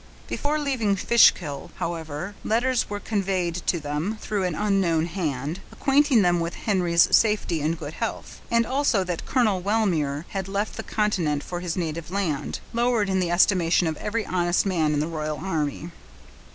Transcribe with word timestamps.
Before 0.27 0.57
leaving 0.57 0.95
Fishkill, 0.95 1.69
however, 1.75 2.33
letters 2.43 2.89
were 2.89 2.99
conveyed 2.99 3.53
to 3.67 3.79
them, 3.79 4.17
through 4.19 4.45
an 4.45 4.55
unknown 4.55 5.05
hand, 5.05 5.59
acquainting 5.71 6.23
them 6.23 6.39
with 6.39 6.55
Henry's 6.55 7.07
safety 7.15 7.61
and 7.61 7.77
good 7.77 7.93
health; 7.93 8.41
and 8.49 8.65
also 8.65 9.03
that 9.03 9.27
Colonel 9.27 9.61
Wellmere 9.61 10.25
had 10.29 10.47
left 10.47 10.75
the 10.75 10.81
continent 10.81 11.43
for 11.43 11.59
his 11.59 11.77
native 11.77 12.11
island, 12.11 12.61
lowered 12.73 13.09
in 13.11 13.19
the 13.19 13.29
estimation 13.29 13.85
of 13.85 13.95
every 13.97 14.25
honest 14.25 14.65
man 14.65 14.95
in 14.95 15.01
the 15.01 15.07
royal 15.07 15.37
army. 15.37 15.91